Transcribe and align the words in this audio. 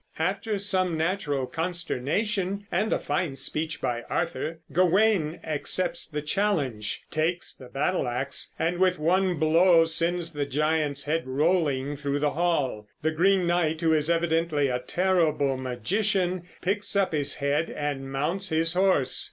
After 0.17 0.57
some 0.57 0.97
natural 0.97 1.45
consternation 1.45 2.65
and 2.71 2.91
a 2.91 2.97
fine 2.97 3.35
speech 3.35 3.79
by 3.79 4.01
Arthur, 4.09 4.57
Gawain 4.73 5.39
accepts 5.43 6.07
the 6.07 6.23
challenge, 6.23 7.03
takes 7.11 7.53
the 7.53 7.67
battle 7.69 8.07
ax, 8.07 8.51
and 8.57 8.79
with 8.79 8.97
one 8.97 9.37
blow 9.37 9.83
sends 9.85 10.33
the 10.33 10.47
giant's 10.47 11.03
head 11.03 11.27
rolling 11.27 11.95
through 11.95 12.17
the 12.17 12.31
hall. 12.31 12.87
The 13.03 13.11
Green 13.11 13.45
Knight, 13.45 13.79
who 13.81 13.93
is 13.93 14.09
evidently 14.09 14.69
a 14.69 14.79
terrible 14.79 15.55
magician, 15.55 16.47
picks 16.63 16.95
up 16.95 17.11
his 17.13 17.35
head 17.35 17.69
and 17.69 18.11
mounts 18.11 18.49
his 18.49 18.73
horse. 18.73 19.19